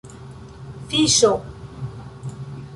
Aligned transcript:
fiŝo 0.93 1.31